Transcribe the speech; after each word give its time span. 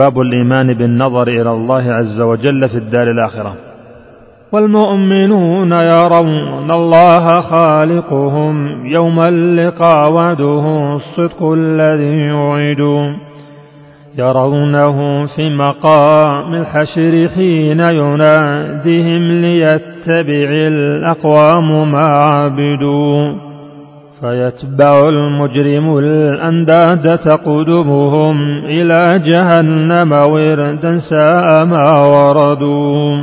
باب 0.00 0.20
الإيمان 0.20 0.68
بالنظر 0.72 1.28
إلى 1.28 1.50
الله 1.50 1.84
عز 1.98 2.20
وجل 2.20 2.68
في 2.68 2.78
الدار 2.84 3.10
الآخرة. 3.10 3.52
والمؤمنون 4.52 5.72
يرون 5.72 6.70
الله 6.70 7.26
خالقهم 7.40 8.86
يوم 8.86 9.20
اللقاء 9.20 10.12
وعده 10.12 10.64
الصدق 10.96 11.52
الذي 11.52 12.14
يوعدون 12.34 13.18
يرونه 14.18 15.26
في 15.36 15.44
مقام 15.54 16.54
الحشر 16.54 17.28
حين 17.34 17.80
يناديهم 17.80 19.22
ليتبع 19.44 20.48
الأقوام 20.74 21.92
ما 21.92 22.06
عبدوا. 22.06 23.09
فيتبع 24.20 25.08
المجرم 25.08 25.98
الأنداد 25.98 27.18
تقدمهم 27.18 28.36
إلى 28.64 29.22
جهنم 29.26 30.12
وردا 30.12 30.98
ساء 30.98 31.64
ما 31.64 32.00
وردوا. 32.00 33.16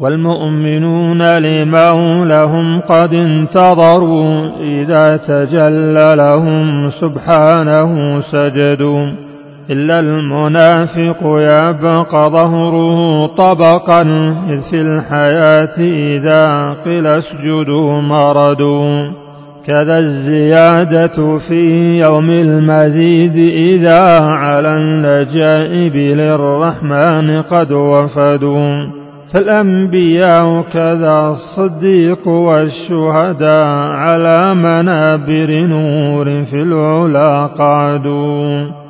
والمؤمنون 0.00 1.22
لمولاهم 1.38 2.80
قد 2.80 3.14
انتظروا 3.14 4.50
إذا 4.60 5.16
تجلى 5.16 6.14
لهم 6.22 6.90
سبحانه 6.90 8.20
سجدوا. 8.20 9.32
إلا 9.70 10.00
المنافق 10.00 11.18
يبقى 11.22 12.30
ظهره 12.30 13.26
طبقا 13.26 14.02
إذ 14.50 14.60
في 14.70 14.80
الحياة 14.80 15.78
إذا 16.16 16.72
قيل 16.84 17.06
اسجدوا 17.06 18.00
مردوا 18.00 19.21
كذا 19.66 19.98
الزيادة 19.98 21.38
في 21.48 22.00
يوم 22.04 22.30
المزيد 22.30 23.36
إذا 23.36 24.18
على 24.22 24.68
النجائب 24.68 25.96
للرحمن 25.96 27.42
قد 27.42 27.72
وفدوا. 27.72 29.02
فالأنبياء 29.34 30.62
كذا 30.72 31.28
الصديق 31.28 32.28
والشهداء 32.28 33.66
على 33.76 34.42
منابر 34.54 35.66
نور 35.66 36.24
في 36.24 36.62
العلا 36.62 37.46
قعدوا. 37.46 38.82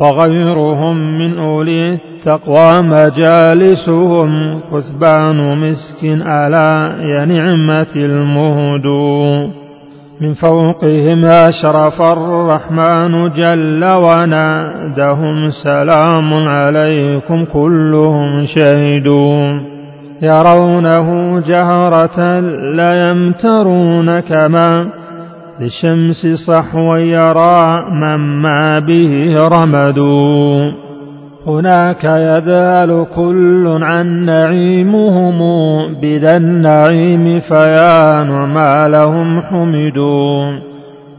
وغيرهم 0.00 1.18
من 1.18 1.38
أولي 1.38 1.90
التقوى 1.92 2.82
مجالسهم 2.82 4.60
كثبان 4.60 5.58
مسك 5.58 6.26
على 6.26 6.96
يا 7.02 7.24
نعمة 7.24 7.96
المهد 7.96 8.86
من 10.20 10.34
فوقهم 10.34 11.24
أشرف 11.24 12.02
الرحمن 12.02 13.28
جل 13.28 13.84
ونادهم 13.94 15.50
سلام 15.64 16.34
عليكم 16.34 17.44
كلهم 17.44 18.46
شهدون 18.46 19.62
يرونه 20.22 21.40
جهرة 21.40 22.40
لا 22.50 23.08
يمترون 23.08 24.20
كما 24.20 24.90
للشمس 25.60 26.26
صحوا 26.46 26.98
يرى 26.98 27.84
من 27.90 28.16
ما 28.16 28.78
به 28.78 29.34
رمدوا. 29.52 30.72
هناك 31.46 32.04
يذال 32.04 33.06
كل 33.16 33.78
عن 33.82 34.24
نعيمهم 34.24 35.38
بذا 35.94 36.36
النعيم 36.36 37.40
فيا 37.40 38.22
ما 38.24 38.88
لهم 38.88 39.40
حمدوا 39.40 40.60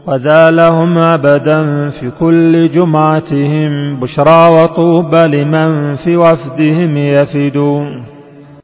وذا 0.06 0.50
لهم 0.50 0.98
أبدا 0.98 1.90
في 1.90 2.10
كل 2.20 2.68
جمعتهم 2.68 4.00
بشرى 4.00 4.48
وطوبى 4.62 5.22
لمن 5.22 5.96
في 5.96 6.16
وفدهم 6.16 6.96
يفدون 6.96 8.11